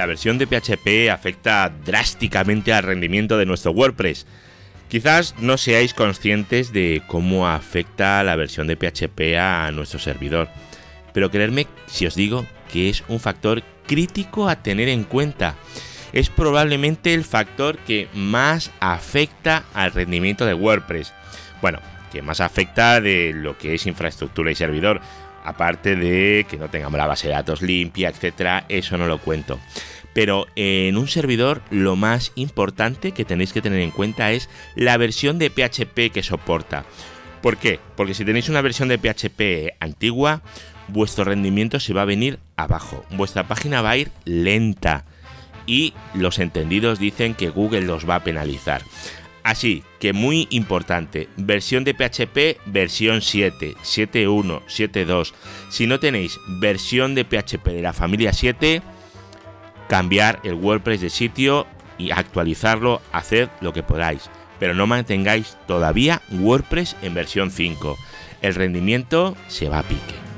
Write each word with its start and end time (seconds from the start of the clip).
la 0.00 0.06
versión 0.06 0.38
de 0.38 0.46
PHP 0.46 1.10
afecta 1.12 1.70
drásticamente 1.84 2.72
al 2.72 2.84
rendimiento 2.84 3.36
de 3.36 3.44
nuestro 3.44 3.72
WordPress. 3.72 4.26
Quizás 4.88 5.34
no 5.38 5.58
seáis 5.58 5.92
conscientes 5.92 6.72
de 6.72 7.02
cómo 7.06 7.46
afecta 7.46 8.24
la 8.24 8.34
versión 8.34 8.66
de 8.66 8.76
PHP 8.76 9.36
a 9.38 9.70
nuestro 9.72 9.98
servidor, 9.98 10.48
pero 11.12 11.30
creedme 11.30 11.66
si 11.86 12.06
os 12.06 12.14
digo 12.14 12.46
que 12.72 12.88
es 12.88 13.04
un 13.08 13.20
factor 13.20 13.62
crítico 13.86 14.48
a 14.48 14.62
tener 14.62 14.88
en 14.88 15.04
cuenta. 15.04 15.56
Es 16.14 16.30
probablemente 16.30 17.12
el 17.12 17.24
factor 17.24 17.76
que 17.76 18.08
más 18.14 18.70
afecta 18.80 19.64
al 19.74 19.92
rendimiento 19.92 20.46
de 20.46 20.54
WordPress. 20.54 21.12
Bueno, 21.60 21.78
que 22.10 22.22
más 22.22 22.40
afecta 22.40 23.02
de 23.02 23.34
lo 23.34 23.58
que 23.58 23.74
es 23.74 23.84
infraestructura 23.84 24.50
y 24.50 24.54
servidor, 24.54 25.02
aparte 25.44 25.96
de 25.96 26.46
que 26.48 26.56
no 26.56 26.68
tengamos 26.68 26.98
la 26.98 27.06
base 27.06 27.28
de 27.28 27.34
datos 27.34 27.62
limpia, 27.62 28.08
etcétera, 28.08 28.64
eso 28.68 28.96
no 28.98 29.06
lo 29.06 29.18
cuento. 29.18 29.58
Pero 30.12 30.46
en 30.56 30.96
un 30.96 31.08
servidor 31.08 31.62
lo 31.70 31.96
más 31.96 32.32
importante 32.34 33.12
que 33.12 33.24
tenéis 33.24 33.52
que 33.52 33.62
tener 33.62 33.80
en 33.80 33.90
cuenta 33.90 34.32
es 34.32 34.48
la 34.74 34.96
versión 34.96 35.38
de 35.38 35.50
PHP 35.50 36.12
que 36.12 36.22
soporta. 36.22 36.84
¿Por 37.42 37.56
qué? 37.56 37.80
Porque 37.96 38.14
si 38.14 38.24
tenéis 38.24 38.48
una 38.48 38.60
versión 38.60 38.88
de 38.88 38.98
PHP 38.98 39.76
antigua, 39.80 40.42
vuestro 40.88 41.24
rendimiento 41.24 41.80
se 41.80 41.94
va 41.94 42.02
a 42.02 42.06
venir 42.06 42.38
abajo, 42.56 43.04
vuestra 43.10 43.46
página 43.48 43.82
va 43.82 43.90
a 43.90 43.96
ir 43.96 44.10
lenta 44.24 45.04
y 45.66 45.94
los 46.14 46.38
entendidos 46.38 46.98
dicen 46.98 47.34
que 47.34 47.48
Google 47.48 47.82
los 47.82 48.08
va 48.08 48.16
a 48.16 48.24
penalizar. 48.24 48.82
Así 49.42 49.82
que 49.98 50.12
muy 50.12 50.46
importante, 50.50 51.28
versión 51.36 51.84
de 51.84 51.94
PHP 51.94 52.60
versión 52.66 53.22
7, 53.22 53.74
7.1, 53.82 54.62
7.2. 54.66 55.32
Si 55.70 55.86
no 55.86 55.98
tenéis 55.98 56.38
versión 56.60 57.14
de 57.14 57.24
PHP 57.24 57.66
de 57.68 57.82
la 57.82 57.92
familia 57.92 58.32
7, 58.32 58.82
cambiar 59.88 60.40
el 60.44 60.54
WordPress 60.54 61.00
de 61.00 61.10
sitio 61.10 61.66
y 61.98 62.10
actualizarlo, 62.10 63.00
haced 63.12 63.48
lo 63.60 63.72
que 63.72 63.82
podáis. 63.82 64.30
Pero 64.58 64.74
no 64.74 64.86
mantengáis 64.86 65.56
todavía 65.66 66.20
WordPress 66.30 66.96
en 67.02 67.14
versión 67.14 67.50
5. 67.50 67.96
El 68.42 68.54
rendimiento 68.54 69.36
se 69.48 69.68
va 69.68 69.78
a 69.80 69.82
pique. 69.82 70.29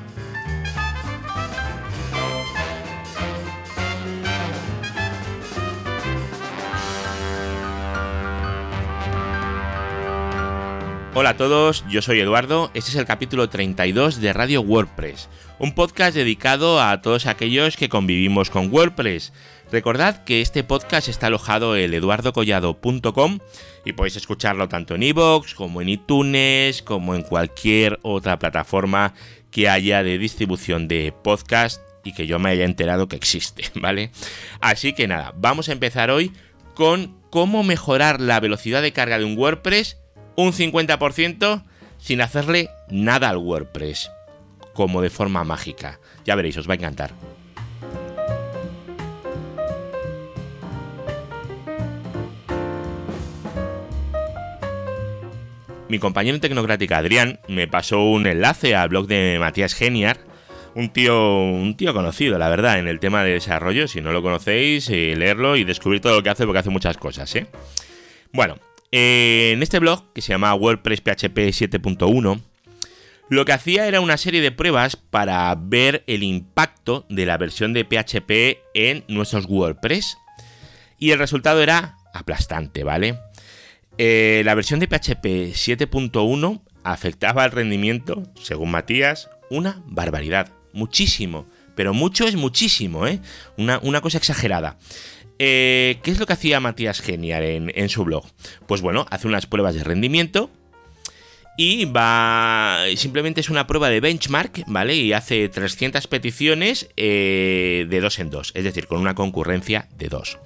Hola 11.22 11.30
a 11.30 11.36
todos, 11.36 11.84
yo 11.88 12.02
soy 12.02 12.18
Eduardo, 12.18 12.72
este 12.74 12.90
es 12.90 12.96
el 12.96 13.04
capítulo 13.04 13.48
32 13.48 14.20
de 14.20 14.32
Radio 14.32 14.60
WordPress, 14.60 15.28
un 15.60 15.72
podcast 15.72 16.16
dedicado 16.16 16.82
a 16.82 17.00
todos 17.00 17.26
aquellos 17.26 17.76
que 17.76 17.88
convivimos 17.88 18.50
con 18.50 18.72
WordPress. 18.72 19.32
Recordad 19.70 20.24
que 20.24 20.40
este 20.40 20.64
podcast 20.64 21.06
está 21.06 21.28
alojado 21.28 21.76
en 21.76 21.94
eduardocollado.com 21.94 23.38
y 23.84 23.92
podéis 23.92 24.16
escucharlo 24.16 24.68
tanto 24.68 24.96
en 24.96 25.04
iVoox 25.04 25.54
como 25.54 25.80
en 25.80 25.90
iTunes, 25.90 26.82
como 26.82 27.14
en 27.14 27.22
cualquier 27.22 28.00
otra 28.02 28.40
plataforma 28.40 29.14
que 29.52 29.68
haya 29.68 30.02
de 30.02 30.18
distribución 30.18 30.88
de 30.88 31.14
podcast 31.22 31.80
y 32.02 32.14
que 32.14 32.26
yo 32.26 32.40
me 32.40 32.50
haya 32.50 32.64
enterado 32.64 33.06
que 33.06 33.14
existe, 33.14 33.70
¿vale? 33.80 34.10
Así 34.60 34.92
que 34.92 35.06
nada, 35.06 35.32
vamos 35.36 35.68
a 35.68 35.72
empezar 35.72 36.10
hoy 36.10 36.32
con 36.74 37.16
cómo 37.30 37.62
mejorar 37.62 38.20
la 38.20 38.40
velocidad 38.40 38.82
de 38.82 38.92
carga 38.92 39.20
de 39.20 39.24
un 39.24 39.38
WordPress 39.38 40.01
un 40.36 40.52
50% 40.52 41.62
sin 41.98 42.20
hacerle 42.20 42.68
nada 42.88 43.28
al 43.28 43.36
WordPress, 43.36 44.10
como 44.74 45.02
de 45.02 45.10
forma 45.10 45.44
mágica. 45.44 46.00
Ya 46.24 46.34
veréis, 46.34 46.56
os 46.56 46.68
va 46.68 46.74
a 46.74 46.76
encantar. 46.76 47.12
Mi 55.92 55.98
compañero 55.98 56.34
en 56.34 56.40
Tecnocrática, 56.40 56.96
Adrián, 56.96 57.38
me 57.48 57.68
pasó 57.68 58.02
un 58.02 58.26
enlace 58.26 58.74
al 58.74 58.88
blog 58.88 59.06
de 59.06 59.36
Matías 59.38 59.74
Geniar, 59.74 60.16
un 60.74 60.88
tío, 60.88 61.38
un 61.44 61.76
tío 61.76 61.92
conocido, 61.92 62.38
la 62.38 62.48
verdad, 62.48 62.78
en 62.78 62.88
el 62.88 62.98
tema 62.98 63.22
de 63.22 63.32
desarrollo. 63.32 63.86
Si 63.86 64.00
no 64.00 64.10
lo 64.12 64.22
conocéis, 64.22 64.88
eh, 64.88 65.14
leerlo 65.16 65.54
y 65.54 65.64
descubrir 65.64 66.00
todo 66.00 66.16
lo 66.16 66.22
que 66.22 66.30
hace, 66.30 66.46
porque 66.46 66.60
hace 66.60 66.70
muchas 66.70 66.96
cosas, 66.96 67.36
¿eh? 67.36 67.46
Bueno, 68.32 68.56
eh, 68.92 69.52
en 69.54 69.62
este 69.62 69.78
blog, 69.78 70.12
que 70.12 70.22
se 70.22 70.32
llama 70.32 70.54
WordPress 70.54 71.00
PHP 71.00 71.38
7.1, 71.48 72.40
lo 73.28 73.44
que 73.46 73.52
hacía 73.52 73.88
era 73.88 74.02
una 74.02 74.18
serie 74.18 74.42
de 74.42 74.52
pruebas 74.52 74.96
para 74.96 75.54
ver 75.58 76.04
el 76.06 76.22
impacto 76.22 77.06
de 77.08 77.24
la 77.24 77.38
versión 77.38 77.72
de 77.72 77.84
PHP 77.84 78.60
en 78.74 79.04
nuestros 79.08 79.46
WordPress. 79.46 80.18
Y 80.98 81.12
el 81.12 81.18
resultado 81.18 81.62
era 81.62 81.96
aplastante, 82.12 82.84
¿vale? 82.84 83.18
Eh, 83.96 84.42
la 84.44 84.54
versión 84.54 84.80
de 84.80 84.86
PHP 84.86 85.54
7.1 85.54 86.60
afectaba 86.84 87.44
al 87.44 87.52
rendimiento, 87.52 88.22
según 88.40 88.70
Matías, 88.70 89.30
una 89.48 89.82
barbaridad. 89.86 90.52
Muchísimo. 90.74 91.46
Pero 91.74 91.94
mucho 91.94 92.26
es 92.26 92.36
muchísimo, 92.36 93.06
¿eh? 93.06 93.20
Una, 93.56 93.78
una 93.82 94.02
cosa 94.02 94.18
exagerada. 94.18 94.76
Eh, 95.38 95.98
¿Qué 96.02 96.10
es 96.10 96.18
lo 96.18 96.26
que 96.26 96.34
hacía 96.34 96.60
Matías 96.60 97.00
Genial 97.00 97.42
en, 97.42 97.88
su 97.88 98.04
blog? 98.04 98.24
Pues 98.66 98.80
bueno, 98.80 99.06
hace 99.10 99.26
unas 99.26 99.46
pruebas 99.46 99.74
de 99.74 99.84
rendimiento 99.84 100.50
y 101.56 101.84
va. 101.86 102.84
Simplemente 102.96 103.40
es 103.40 103.50
una 103.50 103.66
prueba 103.66 103.88
de 103.88 104.00
benchmark, 104.00 104.64
¿vale? 104.66 104.94
Y 104.96 105.12
hace 105.12 105.48
300 105.48 106.06
peticiones 106.06 106.88
eh, 106.96 107.86
de 107.88 108.00
dos 108.00 108.18
en 108.18 108.30
dos, 108.30 108.52
es 108.54 108.64
decir, 108.64 108.86
con 108.86 109.00
una 109.00 109.14
concurrencia 109.14 109.88
de 109.96 110.08
dos. 110.08 110.38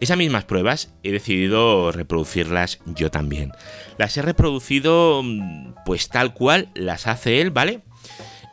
Esas 0.00 0.16
mismas 0.16 0.44
pruebas 0.44 0.92
he 1.02 1.10
decidido 1.10 1.90
reproducirlas 1.90 2.78
yo 2.86 3.10
también. 3.10 3.52
Las 3.98 4.16
he 4.16 4.22
reproducido 4.22 5.22
mm, 5.24 5.74
pues 5.84 6.08
tal 6.08 6.34
cual 6.34 6.68
las 6.74 7.08
hace 7.08 7.40
él, 7.40 7.50
¿vale? 7.50 7.80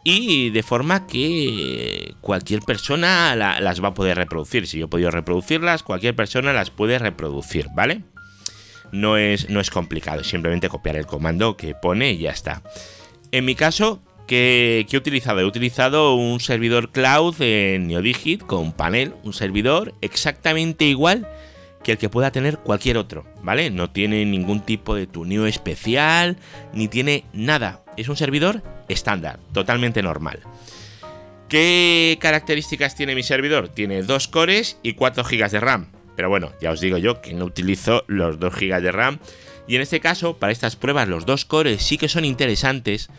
Y 0.08 0.52
de 0.52 0.62
forma 0.62 1.08
que 1.08 2.14
cualquier 2.22 2.62
persona 2.62 3.36
las 3.36 3.84
va 3.84 3.88
a 3.90 3.94
poder 3.96 4.18
reproducir. 4.18 4.68
Si 4.68 4.78
yo 4.78 4.86
he 4.86 4.88
podido 4.88 5.10
reproducirlas, 5.10 5.82
cualquier 5.82 6.16
persona 6.16 6.54
las 6.54 6.70
puede 6.70 7.00
reproducir, 7.00 7.70
¿vale? 7.76 8.04
No 8.92 9.18
es, 9.18 9.50
no 9.50 9.60
es 9.60 9.72
complicado, 9.72 10.24
simplemente 10.24 10.70
copiar 10.70 10.96
el 10.96 11.08
comando 11.08 11.58
que 11.58 11.74
pone 11.74 12.12
y 12.12 12.20
ya 12.20 12.30
está. 12.30 12.62
En 13.32 13.46
mi 13.46 13.56
caso, 13.56 14.00
¿qué, 14.28 14.86
he 14.88 14.96
utilizado? 14.96 15.40
He 15.40 15.46
utilizado 15.46 16.14
un 16.14 16.40
servidor 16.40 16.92
cloud 16.92 17.42
en 17.42 17.88
NeoDigit 17.88 18.44
con 18.44 18.74
panel, 18.74 19.16
un 19.24 19.34
servidor 19.34 19.96
exactamente 20.02 20.86
igual 20.86 21.28
que 21.86 21.92
el 21.92 21.98
que 22.00 22.10
pueda 22.10 22.32
tener 22.32 22.58
cualquier 22.58 22.98
otro, 22.98 23.26
¿vale? 23.44 23.70
No 23.70 23.92
tiene 23.92 24.26
ningún 24.26 24.62
tipo 24.62 24.96
de 24.96 25.06
tuneo 25.06 25.46
especial, 25.46 26.36
ni 26.74 26.88
tiene 26.88 27.26
nada. 27.32 27.84
Es 27.96 28.10
un 28.10 28.18
servidor 28.18 28.64
estándar, 28.88 29.38
totalmente 29.54 30.02
normal. 30.02 30.40
¿Qué 31.48 32.18
características 32.20 32.96
tiene 32.96 33.14
mi 33.14 33.22
servidor? 33.22 33.70
Tiene 33.70 34.02
2 34.02 34.28
cores 34.30 34.80
y 34.82 34.94
4 34.94 35.24
GB 35.26 35.52
de 35.52 35.60
RAM. 35.60 35.92
Pero 36.16 36.28
bueno, 36.28 36.54
ya 36.60 36.72
os 36.72 36.82
digo 36.82 36.98
yo 36.98 37.22
que 37.22 37.36
no 37.36 37.46
utilizo 37.46 38.04
los 38.08 38.40
2 38.40 38.56
GB 38.56 38.82
de 38.82 38.92
RAM. 38.92 39.20
Y 39.68 39.76
en 39.76 39.84
este 39.84 40.00
caso, 40.00 40.38
para 40.38 40.52
estas 40.52 40.76
pruebas, 40.76 41.08
los 41.08 41.28
2 41.28 41.46
cores 41.46 41.84
sí 41.84 42.00
que 42.00 42.10
son 42.10 42.26
interesantes 42.26 43.10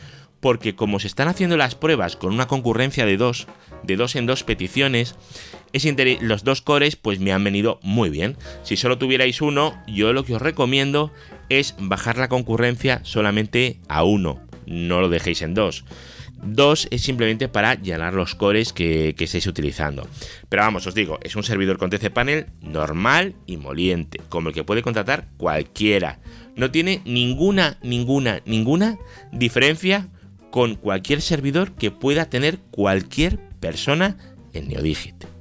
porque 0.41 0.75
como 0.75 0.99
se 0.99 1.07
están 1.07 1.29
haciendo 1.29 1.57
las 1.57 1.77
pruebas 1.77 2.17
con 2.17 2.33
una 2.33 2.49
concurrencia 2.49 3.07
de 3.07 3.17
2, 3.17 3.47
de 3.85 3.97
2 3.97 4.17
en 4.17 4.27
2 4.27 4.43
peticiones, 4.43 5.15
los 6.21 6.45
dos 6.45 6.63
cores 6.63 6.97
pues 6.97 7.21
me 7.21 7.33
han 7.33 7.45
venido 7.45 7.81
muy 7.83 8.11
bien. 8.11 8.37
Si 8.63 8.77
solo 8.77 8.99
tuvierais 8.99 9.41
uno, 9.41 9.81
yo 9.87 10.13
lo 10.13 10.25
que 10.25 10.35
os 10.35 10.43
recomiendo 10.43 11.13
es 11.49 11.75
bajar 11.79 12.19
la 12.19 12.29
concurrencia 12.29 13.01
solamente 13.05 13.81
a 13.89 14.05
uno 14.05 14.47
no 14.67 15.01
lo 15.01 15.09
dejéis 15.09 15.43
en 15.43 15.55
dos. 15.55 15.85
Dos 16.43 16.87
es 16.91 17.03
simplemente 17.03 17.49
para 17.49 17.75
llenar 17.75 18.13
los 18.13 18.35
cores 18.35 18.73
que, 18.73 19.15
que, 19.17 19.25
estéis 19.25 19.47
utilizando. 19.47 20.07
Pero 20.49 20.63
vamos, 20.63 20.87
os 20.87 20.95
digo, 20.95 21.19
es 21.23 21.35
un 21.35 21.43
servidor 21.43 21.79
con 21.79 21.89
TC 21.89 22.11
Panel 22.11 22.47
normal 22.61 23.35
y 23.47 23.57
moliente, 23.57 24.21
como 24.29 24.51
el 24.51 24.55
que 24.55 24.65
puede 24.65 24.83
contratar 24.83 25.29
cualquiera. 25.39 26.21
No 26.55 26.71
tiene 26.71 27.01
ninguna, 27.05 27.79
ninguna, 27.83 28.43
ninguna 28.45 28.99
diferencia 29.33 30.09
con 30.51 30.75
cualquier 30.75 31.23
servidor 31.23 31.73
que 31.73 31.91
pueda 31.91 32.29
tener 32.29 32.59
cualquier 32.71 33.39
persona 33.61 34.19
en 34.53 34.69
Neodigit. 34.69 35.36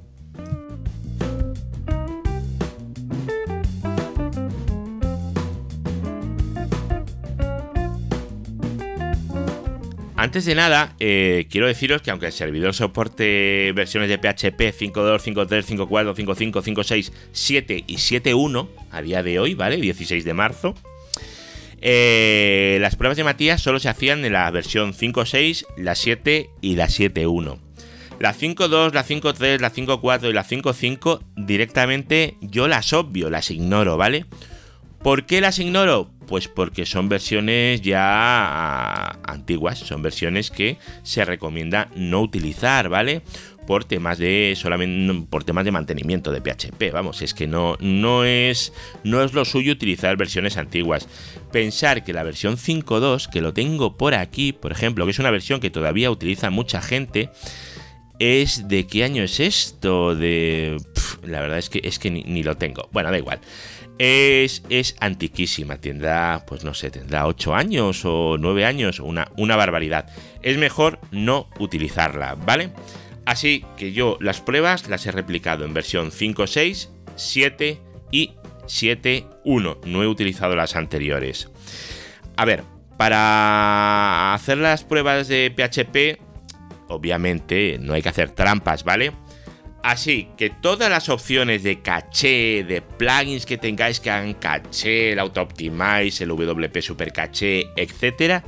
Antes 10.26 10.44
de 10.44 10.56
nada, 10.56 10.96
eh, 10.98 11.46
quiero 11.48 11.68
deciros 11.68 12.02
que 12.02 12.10
aunque 12.10 12.26
el 12.26 12.32
servidor 12.32 12.74
soporte 12.74 13.70
versiones 13.76 14.08
de 14.08 14.18
PHP 14.18 14.74
5.2, 14.76 15.20
5.3, 15.20 15.86
5.4, 15.86 16.16
5.5, 16.16 16.74
5.6, 16.74 17.12
7 17.30 17.84
y 17.86 17.94
7.1 17.94 18.68
a 18.90 19.02
día 19.02 19.22
de 19.22 19.38
hoy, 19.38 19.54
¿vale? 19.54 19.76
16 19.76 20.24
de 20.24 20.34
marzo. 20.34 20.74
Eh, 21.80 22.78
las 22.80 22.96
pruebas 22.96 23.16
de 23.16 23.22
Matías 23.22 23.62
solo 23.62 23.78
se 23.78 23.88
hacían 23.88 24.24
en 24.24 24.32
la 24.32 24.50
versión 24.50 24.94
5.6, 24.94 25.64
la 25.76 25.94
7 25.94 26.50
y 26.60 26.74
la 26.74 26.88
7.1. 26.88 27.60
La 28.18 28.34
5.2, 28.34 28.94
la 28.94 29.04
5.3, 29.04 29.60
la 29.60 29.72
5.4 29.72 30.30
y 30.30 30.32
la 30.32 30.44
5.5 30.44 31.20
directamente 31.36 32.36
yo 32.40 32.66
las 32.66 32.92
obvio, 32.92 33.30
las 33.30 33.52
ignoro, 33.52 33.96
¿vale? 33.96 34.26
¿Por 35.04 35.24
qué 35.24 35.40
las 35.40 35.60
ignoro? 35.60 36.15
Pues 36.26 36.48
porque 36.48 36.86
son 36.86 37.08
versiones 37.08 37.80
ya 37.82 39.06
antiguas, 39.24 39.78
son 39.78 40.02
versiones 40.02 40.50
que 40.50 40.78
se 41.02 41.24
recomienda 41.24 41.88
no 41.94 42.20
utilizar, 42.20 42.88
¿vale? 42.88 43.22
Por 43.66 43.84
temas 43.84 44.18
de 44.18 44.54
solamente 44.56 45.26
por 45.28 45.44
temas 45.44 45.64
de 45.64 45.72
mantenimiento 45.72 46.32
de 46.32 46.40
PHP, 46.40 46.92
vamos, 46.92 47.22
es 47.22 47.34
que 47.34 47.46
no 47.46 47.76
no 47.80 48.24
es 48.24 48.72
no 49.02 49.22
es 49.22 49.32
lo 49.34 49.44
suyo 49.44 49.72
utilizar 49.72 50.16
versiones 50.16 50.56
antiguas. 50.56 51.08
Pensar 51.52 52.04
que 52.04 52.12
la 52.12 52.22
versión 52.22 52.56
5.2, 52.56 53.28
que 53.28 53.40
lo 53.40 53.52
tengo 53.52 53.96
por 53.96 54.14
aquí, 54.14 54.52
por 54.52 54.72
ejemplo, 54.72 55.04
que 55.04 55.10
es 55.12 55.18
una 55.18 55.30
versión 55.30 55.60
que 55.60 55.70
todavía 55.70 56.10
utiliza 56.10 56.50
mucha 56.50 56.80
gente, 56.80 57.30
es 58.18 58.68
de 58.68 58.86
qué 58.86 59.04
año 59.04 59.22
es 59.22 59.40
esto 59.40 60.14
de 60.14 60.76
la 61.24 61.40
verdad 61.40 61.58
es 61.58 61.68
que 61.68 61.80
es 61.82 61.98
que 61.98 62.10
ni, 62.10 62.22
ni 62.22 62.42
lo 62.42 62.56
tengo. 62.56 62.88
Bueno, 62.92 63.10
da 63.10 63.18
igual. 63.18 63.40
Es, 63.98 64.62
antiquísima, 65.00 65.78
tendrá, 65.78 66.44
pues 66.46 66.64
no 66.64 66.74
sé, 66.74 66.90
tendrá 66.90 67.26
8 67.26 67.54
años 67.54 68.02
o 68.04 68.36
9 68.38 68.64
años, 68.64 69.00
una, 69.00 69.30
una 69.36 69.56
barbaridad. 69.56 70.08
Es 70.42 70.58
mejor 70.58 70.98
no 71.10 71.48
utilizarla, 71.58 72.34
¿vale? 72.34 72.72
Así 73.24 73.64
que 73.76 73.92
yo 73.92 74.18
las 74.20 74.40
pruebas 74.40 74.88
las 74.88 75.06
he 75.06 75.12
replicado 75.12 75.64
en 75.64 75.74
versión 75.74 76.10
5.6, 76.10 76.88
7 77.16 77.80
y 78.12 78.34
7.1. 78.66 79.78
No 79.84 80.02
he 80.02 80.06
utilizado 80.06 80.54
las 80.56 80.76
anteriores. 80.76 81.48
A 82.36 82.44
ver, 82.44 82.64
para 82.96 84.34
hacer 84.34 84.58
las 84.58 84.84
pruebas 84.84 85.28
de 85.28 85.50
PHP, 85.50 86.20
obviamente 86.88 87.78
no 87.80 87.94
hay 87.94 88.02
que 88.02 88.10
hacer 88.10 88.30
trampas, 88.30 88.84
¿vale? 88.84 89.12
Así 89.86 90.30
que 90.36 90.50
todas 90.50 90.90
las 90.90 91.08
opciones 91.08 91.62
de 91.62 91.80
caché, 91.80 92.64
de 92.64 92.82
plugins 92.82 93.46
que 93.46 93.56
tengáis 93.56 94.00
que 94.00 94.10
hagan 94.10 94.34
caché, 94.34 95.12
el 95.12 95.20
Auto 95.20 95.40
Optimize, 95.40 96.24
el 96.24 96.30
WP 96.30 96.80
Super 96.80 97.12
Caché, 97.12 97.68
etcétera, 97.76 98.42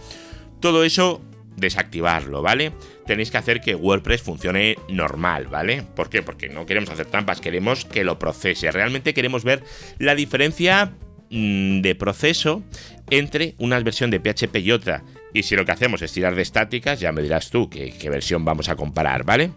todo 0.58 0.82
eso 0.82 1.22
desactivarlo, 1.54 2.42
¿vale? 2.42 2.72
Tenéis 3.06 3.30
que 3.30 3.38
hacer 3.38 3.60
que 3.60 3.76
WordPress 3.76 4.20
funcione 4.20 4.78
normal, 4.88 5.46
¿vale? 5.46 5.84
¿Por 5.94 6.10
qué? 6.10 6.22
Porque 6.22 6.48
no 6.48 6.66
queremos 6.66 6.90
hacer 6.90 7.06
trampas, 7.06 7.40
queremos 7.40 7.84
que 7.84 8.02
lo 8.02 8.18
procese. 8.18 8.72
Realmente 8.72 9.14
queremos 9.14 9.44
ver 9.44 9.62
la 9.98 10.16
diferencia 10.16 10.92
mm, 11.30 11.82
de 11.82 11.94
proceso 11.94 12.64
entre 13.10 13.54
una 13.58 13.78
versión 13.78 14.10
de 14.10 14.18
PHP 14.18 14.56
y 14.56 14.72
otra. 14.72 15.04
Y 15.32 15.44
si 15.44 15.54
lo 15.54 15.64
que 15.64 15.70
hacemos 15.70 16.02
es 16.02 16.10
tirar 16.10 16.34
de 16.34 16.42
estáticas, 16.42 16.98
ya 16.98 17.12
me 17.12 17.22
dirás 17.22 17.48
tú 17.50 17.70
qué 17.70 18.10
versión 18.10 18.44
vamos 18.44 18.68
a 18.68 18.74
comparar, 18.74 19.22
¿vale? 19.22 19.52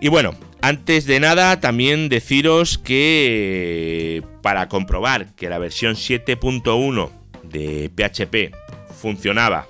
Y 0.00 0.08
bueno, 0.08 0.34
antes 0.60 1.06
de 1.06 1.20
nada 1.20 1.60
también 1.60 2.08
deciros 2.08 2.78
que 2.78 4.22
para 4.42 4.68
comprobar 4.68 5.34
que 5.34 5.48
la 5.48 5.58
versión 5.58 5.94
7.1 5.94 7.10
de 7.44 7.90
PHP 7.94 8.54
funcionaba 8.94 9.66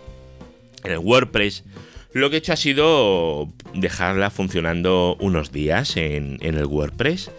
en 0.83 0.93
el 0.93 0.99
WordPress, 0.99 1.65
lo 2.13 2.31
que 2.31 2.37
he 2.37 2.39
hecho 2.39 2.55
ha 2.55 2.57
sido 2.57 3.53
dejarla 3.75 4.31
funcionando 4.31 5.17
unos 5.21 5.53
días 5.53 5.97
en, 5.97 6.39
el 6.41 6.65
WordPress. 6.65 7.31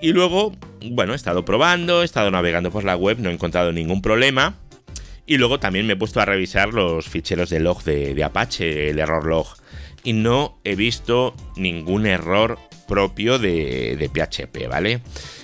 Y 0.00 0.12
luego, 0.12 0.54
bueno, 0.82 1.12
he 1.14 1.16
estado 1.16 1.44
probando, 1.44 2.02
he 2.02 2.04
estado 2.04 2.30
navegando 2.30 2.70
por 2.70 2.84
la 2.84 2.96
web, 2.96 3.18
no 3.18 3.30
he 3.30 3.32
encontrado 3.32 3.72
ningún 3.72 4.02
problema. 4.02 4.56
Y 5.26 5.38
luego 5.38 5.58
también 5.58 5.86
me 5.86 5.94
he 5.94 5.96
puesto 5.96 6.20
a 6.20 6.26
revisar 6.26 6.74
los 6.74 7.06
ficheros 7.08 7.50
de 7.50 7.60
log 7.60 7.82
de, 7.82 8.14
de 8.14 8.24
Apache, 8.24 8.90
el 8.90 8.98
error 8.98 9.24
log 9.24 9.56
y 10.04 10.12
no 10.12 10.58
he 10.62 10.76
visto 10.76 11.34
ningún 11.56 12.06
error 12.06 12.58
propio 12.86 13.38
de, 13.38 14.10
PHP, 14.12 14.68
¿vale? 14.68 15.00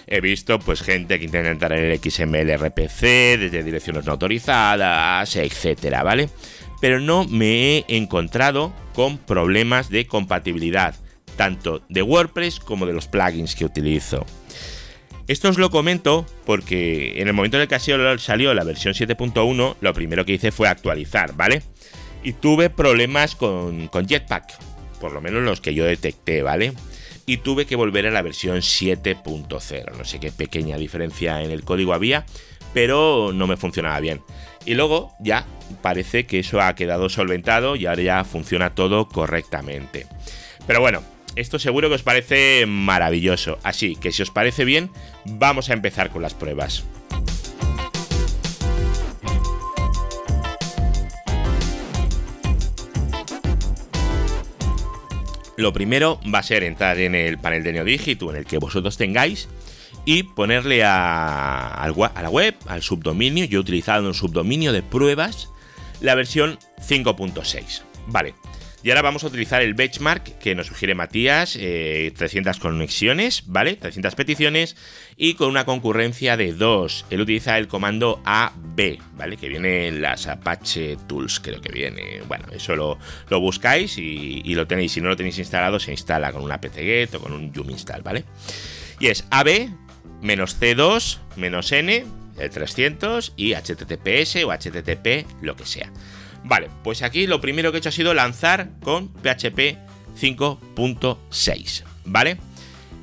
He 0.06 0.20
visto 0.20 0.58
pues 0.58 0.82
gente 0.82 1.18
que 1.18 1.24
intenta 1.24 1.50
entrar 1.50 1.72
en 1.72 1.90
el 1.90 1.98
XML 1.98 2.56
RPC 2.58 3.00
desde 3.38 3.64
direcciones 3.64 4.04
no 4.04 4.12
autorizadas, 4.12 5.34
etcétera, 5.34 6.02
¿vale? 6.02 6.28
Pero 6.80 7.00
no 7.00 7.24
me 7.26 7.78
he 7.78 7.84
encontrado 7.88 8.72
con 8.94 9.18
problemas 9.18 9.88
de 9.88 10.06
compatibilidad, 10.06 10.94
tanto 11.36 11.82
de 11.88 12.02
WordPress 12.02 12.60
como 12.60 12.86
de 12.86 12.92
los 12.92 13.08
plugins 13.08 13.54
que 13.54 13.64
utilizo. 13.64 14.26
Esto 15.26 15.48
os 15.48 15.58
lo 15.58 15.70
comento 15.70 16.26
porque 16.44 17.20
en 17.20 17.28
el 17.28 17.34
momento 17.34 17.56
en 17.56 17.62
el 17.62 17.68
que 17.68 17.78
salió 17.78 18.52
la 18.52 18.64
versión 18.64 18.94
7.1, 18.94 19.76
lo 19.80 19.94
primero 19.94 20.24
que 20.24 20.32
hice 20.32 20.50
fue 20.50 20.68
actualizar, 20.68 21.34
¿vale? 21.36 21.62
Y 22.22 22.32
tuve 22.32 22.70
problemas 22.70 23.34
con, 23.36 23.88
Jetpack, 23.90 24.58
por 25.00 25.12
lo 25.12 25.20
menos 25.20 25.42
los 25.42 25.60
que 25.60 25.74
yo 25.74 25.84
detecté, 25.84 26.42
¿vale? 26.42 26.72
Y 27.26 27.38
tuve 27.38 27.66
que 27.66 27.76
volver 27.76 28.06
a 28.06 28.10
la 28.10 28.22
versión 28.22 28.58
7.0. 28.58 29.96
No 29.96 30.04
sé 30.04 30.20
qué 30.20 30.32
pequeña 30.32 30.76
diferencia 30.76 31.42
en 31.42 31.50
el 31.50 31.64
código 31.64 31.94
había, 31.94 32.26
pero 32.74 33.32
no 33.32 33.46
me 33.46 33.56
funcionaba 33.56 34.00
bien. 34.00 34.22
Y 34.66 34.74
luego 34.74 35.14
ya 35.20 35.46
parece 35.82 36.26
que 36.26 36.40
eso 36.40 36.60
ha 36.60 36.74
quedado 36.74 37.08
solventado 37.08 37.76
y 37.76 37.86
ahora 37.86 38.02
ya 38.02 38.24
funciona 38.24 38.74
todo 38.74 39.08
correctamente. 39.08 40.06
Pero 40.66 40.80
bueno, 40.80 41.02
esto 41.36 41.58
seguro 41.58 41.88
que 41.88 41.94
os 41.94 42.02
parece 42.02 42.66
maravilloso. 42.66 43.58
Así 43.62 43.96
que 43.96 44.12
si 44.12 44.22
os 44.22 44.30
parece 44.30 44.64
bien, 44.64 44.90
vamos 45.24 45.70
a 45.70 45.74
empezar 45.74 46.10
con 46.10 46.22
las 46.22 46.34
pruebas. 46.34 46.84
Lo 55.60 55.74
primero 55.74 56.18
va 56.32 56.38
a 56.38 56.42
ser 56.42 56.64
entrar 56.64 56.98
en 56.98 57.14
el 57.14 57.36
panel 57.36 57.62
de 57.62 57.74
Neodigit 57.74 58.22
en 58.22 58.36
el 58.36 58.46
que 58.46 58.56
vosotros 58.56 58.96
tengáis 58.96 59.46
y 60.06 60.22
ponerle 60.22 60.82
a, 60.84 61.86
la 61.86 62.30
web, 62.30 62.54
al 62.66 62.82
subdominio. 62.82 63.44
Yo 63.44 63.58
he 63.58 63.60
utilizado 63.60 64.06
un 64.06 64.14
subdominio 64.14 64.72
de 64.72 64.82
pruebas 64.82 65.50
la 66.00 66.14
versión 66.14 66.58
5.6. 66.78 67.82
Vale, 68.06 68.32
y 68.82 68.90
ahora 68.90 69.02
vamos 69.02 69.24
a 69.24 69.26
utilizar 69.26 69.60
el 69.60 69.74
benchmark 69.74 70.38
que 70.38 70.54
nos 70.54 70.68
sugiere 70.68 70.94
Matías, 70.94 71.52
300 71.52 72.56
eh, 72.56 72.60
conexiones, 72.60 73.44
¿vale? 73.46 73.76
300 73.76 74.14
peticiones 74.14 74.76
y 75.16 75.34
con 75.34 75.48
una 75.48 75.66
concurrencia 75.66 76.38
de 76.38 76.54
2. 76.54 77.06
Él 77.10 77.20
utiliza 77.20 77.58
el 77.58 77.68
comando 77.68 78.22
AB, 78.24 78.98
¿vale? 79.16 79.36
Que 79.36 79.48
viene 79.48 79.88
en 79.88 80.00
las 80.00 80.26
Apache 80.26 80.96
Tools, 81.06 81.40
creo 81.40 81.60
que 81.60 81.70
viene. 81.70 82.22
Bueno, 82.26 82.46
eso 82.52 82.74
lo, 82.74 82.98
buscáis 83.40 83.98
y, 83.98 84.54
lo 84.54 84.66
tenéis. 84.66 84.92
Si 84.92 85.02
no 85.02 85.08
lo 85.08 85.16
tenéis 85.16 85.38
instalado, 85.38 85.78
se 85.78 85.90
instala 85.90 86.32
con 86.32 86.42
un 86.42 86.50
apt-get 86.50 87.14
o 87.14 87.20
con 87.20 87.32
un 87.32 87.52
yum 87.52 87.68
install, 87.68 88.02
¿vale? 88.02 88.24
Y 88.98 89.08
es 89.08 89.26
AB 89.30 89.68
menos 90.22 90.58
C2 90.58 91.18
menos 91.36 91.72
N, 91.72 92.04
el 92.38 92.50
300 92.50 93.34
y 93.36 93.54
HTTPS 93.54 94.44
o 94.44 94.52
HTTP, 94.52 95.26
lo 95.42 95.54
que 95.56 95.66
sea. 95.66 95.92
Vale, 96.44 96.70
pues 96.82 97.02
aquí 97.02 97.26
lo 97.26 97.40
primero 97.40 97.70
que 97.70 97.78
he 97.78 97.80
hecho 97.80 97.90
ha 97.90 97.92
sido 97.92 98.14
lanzar 98.14 98.70
con 98.82 99.08
PHP 99.08 99.76
5.6, 100.18 101.84
¿vale? 102.04 102.38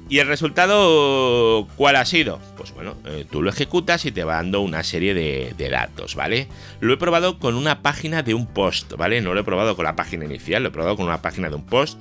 ¿Y 0.09 0.19
el 0.19 0.27
resultado 0.27 1.67
cuál 1.75 1.97
ha 1.97 2.05
sido? 2.05 2.39
Pues 2.55 2.73
bueno, 2.73 2.95
eh, 3.05 3.25
tú 3.29 3.41
lo 3.41 3.49
ejecutas 3.49 4.05
y 4.05 4.11
te 4.11 4.23
va 4.23 4.35
dando 4.35 4.61
una 4.61 4.83
serie 4.83 5.13
de, 5.13 5.53
de, 5.57 5.69
datos, 5.69 6.15
¿vale? 6.15 6.47
Lo 6.79 6.93
he 6.93 6.97
probado 6.97 7.39
con 7.39 7.55
una 7.55 7.81
página 7.81 8.23
de 8.23 8.33
un 8.33 8.47
post, 8.47 8.93
¿vale? 8.93 9.21
No 9.21 9.33
lo 9.33 9.41
he 9.41 9.43
probado 9.43 9.75
con 9.75 9.83
la 9.83 9.97
página 9.97 10.23
inicial, 10.23 10.63
lo 10.63 10.69
he 10.69 10.71
probado 10.71 10.95
con 10.95 11.07
una 11.07 11.21
página 11.21 11.49
de 11.49 11.55
un 11.55 11.65
post, 11.65 11.99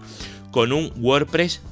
con 0.53 0.73
un 0.73 0.93
WordPress 0.97 1.63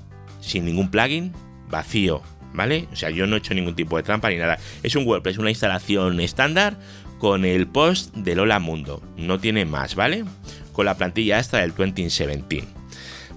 sin 0.41 0.65
ningún 0.65 0.91
plugin, 0.91 1.33
vacío, 1.71 2.21
¿vale? 2.53 2.89
O 2.93 2.97
sea, 2.97 3.11
yo 3.11 3.27
no 3.27 3.37
he 3.37 3.39
hecho 3.39 3.55
ningún 3.55 3.77
tipo 3.77 3.97
de 3.97 4.03
trampa 4.03 4.29
ni 4.31 4.37
nada. 4.37 4.59
Es 4.83 4.97
un 4.97 5.07
WordPress, 5.07 5.39
una 5.39 5.51
instalación 5.51 6.21
estándar 6.21 6.77
con 7.25 7.45
el 7.47 7.67
post 7.67 8.15
de 8.15 8.35
Lola 8.35 8.59
Mundo. 8.59 9.01
No 9.17 9.41
tiene 9.41 9.65
más, 9.65 9.95
¿vale? 9.95 10.27
Con 10.75 10.85
la 10.85 10.99
plantilla 10.99 11.39
esta 11.39 11.61
del 11.61 11.71
2017. 11.71 12.65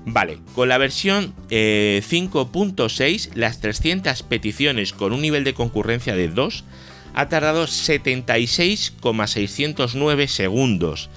Vale, 0.06 0.40
con 0.56 0.68
la 0.68 0.78
versión 0.78 1.34
5.6, 1.50 3.28
eh, 3.28 3.30
las 3.36 3.62
300 3.62 4.24
peticiones 4.24 4.92
con 4.92 5.14
un 5.14 5.22
nivel 5.22 5.46
de 5.46 5.54
concurrencia 5.54 6.18
de 6.18 6.28
2 6.28 6.66
ha 7.14 7.30
tardado 7.30 7.66
76,609 7.66 10.28
segundos. 10.28 11.10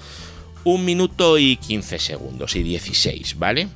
Un 0.62 0.84
minuto 0.84 1.38
y 1.38 1.56
15 1.56 1.98
segundos 1.98 2.54
y 2.54 2.62
16, 2.62 3.36
¿vale? 3.36 3.66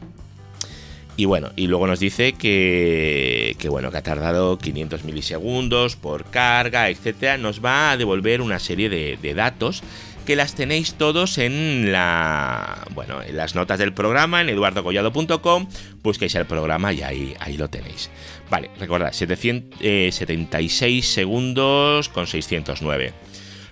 Y 1.16 1.26
bueno, 1.26 1.52
y 1.54 1.68
luego 1.68 1.87
nos 1.87 2.00
dice 2.00 2.33
que, 2.33 3.56
bueno, 3.68 3.92
que 3.92 3.99
ha 3.99 4.02
tardado 4.02 4.59
500 4.59 5.04
milisegundos 5.04 5.94
por 5.94 6.25
carga, 6.25 6.88
etcétera. 6.88 7.38
Nos 7.38 7.64
va 7.64 7.92
a 7.92 7.97
devolver 7.97 8.40
una 8.40 8.59
serie 8.59 8.88
de, 8.88 9.35
datos 9.35 9.83
que 10.26 10.37
las 10.37 10.54
tenéis 10.54 10.94
todos 10.94 11.38
en 11.38 11.92
la 11.92 12.87
bueno, 12.94 13.21
en 13.23 13.37
las 13.37 13.54
notas 13.54 13.78
del 13.78 13.92
programa 13.92 14.40
en 14.40 14.49
eduardocollado.com, 14.49 15.68
busquéis 16.02 16.35
el 16.35 16.47
programa 16.47 16.92
y 16.92 17.02
ahí, 17.02 17.56
lo 17.59 17.68
tenéis. 17.68 18.11
Vale, 18.50 18.71
recordad, 18.78 19.12
776 19.12 21.04
eh, 21.04 21.06
segundos 21.06 22.09
con 22.09 22.26
609. 22.26 23.12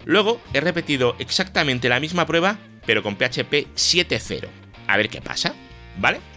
Luego 0.04 0.40
he 0.52 0.60
repetido 0.60 1.16
exactamente 1.18 1.88
la 1.88 2.00
misma 2.00 2.26
prueba, 2.26 2.58
pero 2.86 3.02
con 3.02 3.16
PHP 3.16 3.68
7.0. 3.74 4.48
A 4.86 4.96
ver 4.96 5.08
qué 5.08 5.22
pasa, 5.22 5.54
¿vale? 5.98 6.31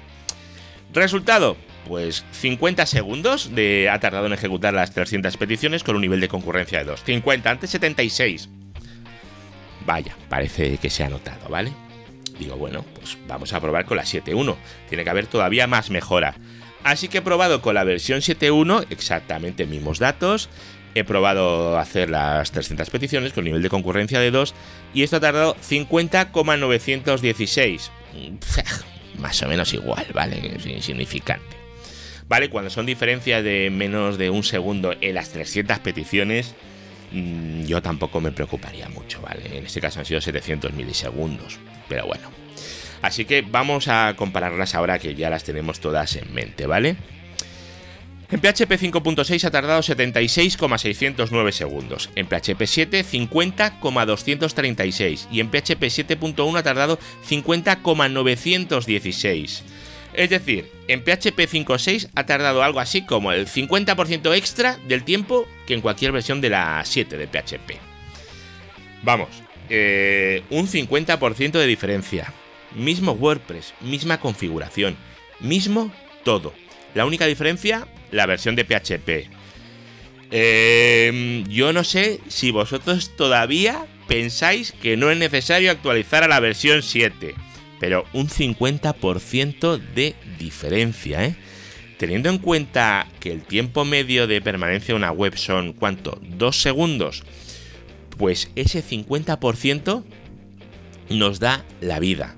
Resultado, 0.95 1.55
pues 1.87 2.25
50 2.31 2.85
segundos 2.85 3.53
de, 3.53 3.89
ha 3.89 3.99
tardado 3.99 4.27
en 4.27 4.33
ejecutar 4.33 4.73
las 4.73 4.91
300 4.91 5.35
peticiones 5.35 5.83
con 5.83 5.95
un 5.95 6.01
nivel 6.01 6.21
de 6.21 6.29
concurrencia 6.29 6.79
de 6.79 6.85
2. 6.85 7.03
50, 7.03 7.51
antes 7.51 7.69
76. 7.69 8.47
Vaya, 9.85 10.15
parece 10.29 10.77
que 10.77 10.89
se 10.89 11.03
ha 11.03 11.09
notado, 11.09 11.49
¿vale? 11.49 11.73
Digo, 12.39 12.55
bueno, 12.55 12.85
pues 12.95 13.17
vamos 13.27 13.51
a 13.51 13.59
probar 13.59 13.83
con 13.85 13.97
la 13.97 14.03
7.1. 14.03 14.55
Tiene 14.87 15.03
que 15.03 15.09
haber 15.09 15.27
todavía 15.27 15.67
más 15.67 15.89
mejora. 15.89 16.35
Así 16.83 17.09
que 17.09 17.17
he 17.17 17.21
probado 17.21 17.61
con 17.61 17.75
la 17.75 17.83
versión 17.83 18.21
7.1 18.21 18.85
exactamente 18.89 19.65
mismos 19.65 19.99
datos. 19.99 20.47
He 20.93 21.03
probado 21.03 21.77
hacer 21.77 22.09
las 22.09 22.51
300 22.51 22.89
peticiones 22.89 23.33
con 23.33 23.43
nivel 23.43 23.61
de 23.61 23.69
concurrencia 23.69 24.21
de 24.21 24.31
2 24.31 24.55
y 24.93 25.03
esto 25.03 25.17
ha 25.17 25.19
tardado 25.19 25.57
50,916. 25.59 27.91
Más 29.19 29.41
o 29.43 29.47
menos 29.47 29.73
igual, 29.73 30.05
¿vale? 30.13 30.55
Es 30.55 30.65
insignificante. 30.65 31.55
¿Vale? 32.27 32.49
Cuando 32.49 32.69
son 32.69 32.85
diferencias 32.85 33.43
de 33.43 33.69
menos 33.69 34.17
de 34.17 34.29
un 34.29 34.43
segundo 34.43 34.93
en 34.99 35.13
las 35.13 35.29
300 35.29 35.79
peticiones, 35.79 36.55
mm, 37.11 37.65
yo 37.65 37.81
tampoco 37.81 38.19
me 38.19 38.31
preocuparía 38.31 38.89
mucho, 38.89 39.21
¿vale? 39.21 39.57
En 39.57 39.65
este 39.65 39.79
caso 39.79 39.99
han 39.99 40.05
sido 40.05 40.21
700 40.21 40.73
milisegundos, 40.73 41.59
pero 41.87 42.07
bueno. 42.07 42.29
Así 43.01 43.25
que 43.25 43.43
vamos 43.43 43.87
a 43.87 44.15
compararlas 44.15 44.73
ahora 44.73 44.97
que 44.97 45.13
ya 45.13 45.29
las 45.29 45.43
tenemos 45.43 45.79
todas 45.79 46.15
en 46.15 46.33
mente, 46.33 46.65
¿vale? 46.65 46.95
En 48.35 48.41
PHP 48.41 48.71
5.6 48.73 49.45
ha 49.45 49.49
tardado 49.49 49.81
76,609 49.81 51.53
segundos, 51.53 52.09
en 52.15 52.27
PHP 52.27 52.65
7 52.65 53.05
50,236 53.05 55.29
y 55.31 55.39
en 55.39 55.47
PHP 55.47 55.83
7.1 55.83 56.57
ha 56.57 56.63
tardado 56.63 56.99
50,916. 57.23 59.63
Es 60.13 60.29
decir, 60.29 60.69
en 60.89 60.99
PHP 60.99 61.47
5.6 61.47 62.09
ha 62.13 62.25
tardado 62.25 62.61
algo 62.61 62.81
así 62.81 63.05
como 63.05 63.31
el 63.31 63.47
50% 63.47 64.35
extra 64.35 64.77
del 64.85 65.05
tiempo 65.05 65.47
que 65.65 65.73
en 65.73 65.79
cualquier 65.79 66.11
versión 66.11 66.41
de 66.41 66.49
la 66.49 66.81
7 66.83 67.15
de 67.15 67.27
PHP. 67.27 67.79
Vamos, 69.03 69.29
eh, 69.69 70.43
un 70.49 70.67
50% 70.67 71.53
de 71.53 71.67
diferencia. 71.67 72.33
Mismo 72.75 73.13
WordPress, 73.13 73.73
misma 73.79 74.19
configuración, 74.19 74.97
mismo 75.39 75.89
todo. 76.25 76.51
La 76.95 77.05
única 77.05 77.27
diferencia, 77.27 77.87
la 78.11 78.25
versión 78.25 78.55
de 78.55 78.65
PHP. 78.65 79.29
Em, 80.31 81.45
yo 81.47 81.71
no 81.71 81.83
sé 81.83 82.19
si 82.27 82.49
vosotros 82.51 83.15
todavía 83.15 83.85
pensáis 84.07 84.71
que 84.71 84.97
no 84.97 85.11
es 85.11 85.17
necesario 85.17 85.71
actualizar 85.71 86.23
a 86.23 86.27
la 86.27 86.39
versión 86.39 86.81
7, 86.81 87.35
pero 87.79 88.05
un 88.13 88.29
50% 88.29 89.77
de 89.77 90.15
diferencia, 90.39 91.25
¿eh? 91.25 91.35
Teniendo 91.97 92.29
en 92.29 92.39
cuenta 92.39 93.07
que 93.19 93.31
el 93.31 93.43
tiempo 93.43 93.85
medio 93.85 94.27
de 94.27 94.41
permanencia 94.41 94.93
de 94.93 94.97
una 94.97 95.11
web 95.11 95.37
son, 95.37 95.73
¿cuánto? 95.73 96.19
¿Dos 96.21 96.61
segundos? 96.61 97.23
Pues 98.17 98.49
ese 98.55 98.83
50% 98.83 100.03
nos 101.09 101.39
da 101.39 101.63
la 101.81 101.99
vida. 101.99 102.35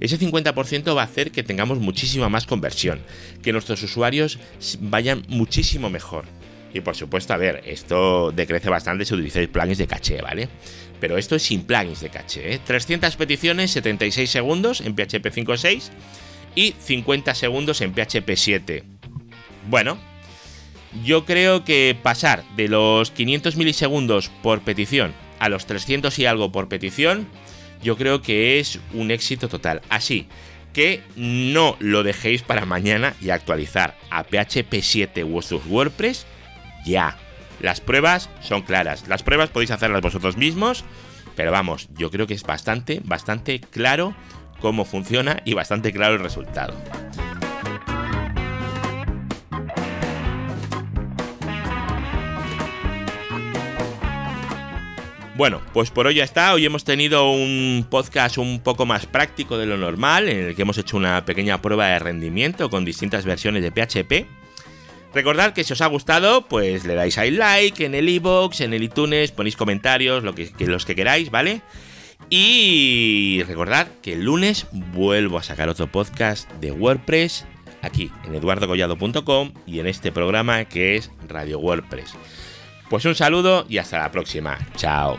Ese 0.00 0.18
50% 0.18 0.96
va 0.96 1.02
a 1.02 1.04
hacer 1.04 1.30
que 1.30 1.42
tengamos 1.42 1.78
muchísima 1.78 2.28
más 2.28 2.46
conversión, 2.46 3.00
que 3.42 3.52
nuestros 3.52 3.82
usuarios 3.82 4.38
vayan 4.80 5.22
muchísimo 5.28 5.90
mejor. 5.90 6.24
Y 6.72 6.80
por 6.80 6.94
supuesto, 6.94 7.34
a 7.34 7.36
ver, 7.36 7.62
esto 7.66 8.32
decrece 8.32 8.68
bastante 8.68 9.04
si 9.04 9.14
utilizáis 9.14 9.48
plugins 9.48 9.78
de 9.78 9.86
caché, 9.86 10.22
¿vale? 10.22 10.48
Pero 11.00 11.18
esto 11.18 11.34
es 11.34 11.42
sin 11.42 11.64
plugins 11.64 12.00
de 12.00 12.10
caché, 12.10 12.54
¿eh? 12.54 12.60
300 12.64 13.16
peticiones, 13.16 13.72
76 13.72 14.30
segundos 14.30 14.80
en 14.80 14.94
PHP 14.94 15.26
5.6 15.26 15.90
y 16.54 16.74
50 16.78 17.34
segundos 17.34 17.80
en 17.80 17.92
PHP 17.92 18.30
7. 18.36 18.84
Bueno, 19.68 19.98
yo 21.04 21.24
creo 21.24 21.64
que 21.64 21.96
pasar 22.00 22.44
de 22.56 22.68
los 22.68 23.10
500 23.10 23.56
milisegundos 23.56 24.30
por 24.42 24.60
petición 24.60 25.12
a 25.38 25.48
los 25.48 25.66
300 25.66 26.18
y 26.18 26.26
algo 26.26 26.52
por 26.52 26.68
petición 26.68 27.26
yo 27.82 27.96
creo 27.96 28.22
que 28.22 28.58
es 28.58 28.78
un 28.92 29.10
éxito 29.10 29.48
total. 29.48 29.82
Así 29.88 30.26
que 30.72 31.02
no 31.16 31.76
lo 31.80 32.02
dejéis 32.02 32.42
para 32.42 32.64
mañana 32.64 33.14
y 33.20 33.30
actualizar 33.30 33.96
a 34.10 34.24
PHP 34.24 34.80
7 34.80 35.22
vuestros 35.24 35.62
WordPress 35.66 36.26
ya. 36.84 37.16
Las 37.60 37.80
pruebas 37.80 38.30
son 38.40 38.62
claras. 38.62 39.06
Las 39.08 39.22
pruebas 39.22 39.50
podéis 39.50 39.70
hacerlas 39.70 40.00
vosotros 40.00 40.36
mismos, 40.36 40.84
pero 41.36 41.52
vamos, 41.52 41.88
yo 41.96 42.10
creo 42.10 42.26
que 42.26 42.34
es 42.34 42.42
bastante, 42.42 43.00
bastante 43.04 43.60
claro 43.60 44.14
cómo 44.60 44.84
funciona 44.84 45.42
y 45.44 45.54
bastante 45.54 45.92
claro 45.92 46.14
el 46.14 46.22
resultado. 46.22 46.74
Bueno, 55.40 55.62
pues 55.72 55.90
por 55.90 56.06
hoy 56.06 56.16
ya 56.16 56.24
está. 56.24 56.52
Hoy 56.52 56.66
hemos 56.66 56.84
tenido 56.84 57.30
un 57.30 57.86
podcast 57.88 58.36
un 58.36 58.60
poco 58.60 58.84
más 58.84 59.06
práctico 59.06 59.56
de 59.56 59.64
lo 59.64 59.78
normal, 59.78 60.28
en 60.28 60.48
el 60.48 60.54
que 60.54 60.60
hemos 60.60 60.76
hecho 60.76 60.98
una 60.98 61.24
pequeña 61.24 61.62
prueba 61.62 61.86
de 61.86 61.98
rendimiento 61.98 62.68
con 62.68 62.84
distintas 62.84 63.24
versiones 63.24 63.62
de 63.62 63.70
PHP. 63.70 64.26
Recordad 65.14 65.54
que 65.54 65.64
si 65.64 65.72
os 65.72 65.80
ha 65.80 65.86
gustado, 65.86 66.46
pues 66.46 66.84
le 66.84 66.94
dais 66.94 67.16
ahí 67.16 67.30
like 67.30 67.86
en 67.86 67.94
el 67.94 68.10
iBox, 68.10 68.60
en 68.60 68.74
el 68.74 68.82
iTunes, 68.82 69.32
ponéis 69.32 69.56
comentarios, 69.56 70.22
lo 70.24 70.34
que, 70.34 70.52
los 70.58 70.84
que 70.84 70.94
queráis, 70.94 71.30
¿vale? 71.30 71.62
Y 72.28 73.42
recordad 73.46 73.88
que 74.02 74.12
el 74.12 74.24
lunes 74.24 74.66
vuelvo 74.72 75.38
a 75.38 75.42
sacar 75.42 75.70
otro 75.70 75.90
podcast 75.90 76.52
de 76.60 76.70
WordPress 76.70 77.46
aquí 77.80 78.12
en 78.26 78.34
eduardogollado.com 78.34 79.54
y 79.66 79.78
en 79.78 79.86
este 79.86 80.12
programa 80.12 80.66
que 80.66 80.96
es 80.96 81.10
Radio 81.26 81.60
WordPress. 81.60 82.14
Pues 82.90 83.04
un 83.04 83.14
saludo 83.14 83.64
y 83.68 83.78
hasta 83.78 83.98
la 83.98 84.10
próxima. 84.10 84.58
Chao. 84.76 85.16